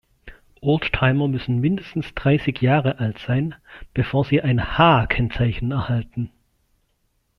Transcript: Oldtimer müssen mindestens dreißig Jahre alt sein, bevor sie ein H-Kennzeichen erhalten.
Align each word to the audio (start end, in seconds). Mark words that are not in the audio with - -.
Oldtimer 0.61 1.27
müssen 1.27 1.59
mindestens 1.59 2.15
dreißig 2.15 2.59
Jahre 2.59 2.97
alt 2.97 3.19
sein, 3.19 3.53
bevor 3.93 4.25
sie 4.25 4.41
ein 4.41 4.75
H-Kennzeichen 4.79 5.69
erhalten. 5.69 6.31